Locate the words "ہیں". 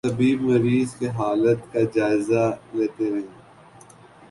3.05-3.21